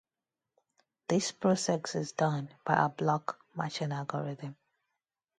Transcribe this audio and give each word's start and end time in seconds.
This 1.09 1.31
process 1.31 1.93
is 1.93 2.13
done 2.13 2.49
by 2.65 2.73
a 2.85 2.89
block 2.89 3.37
matching 3.55 3.91
algorithm. 3.91 4.55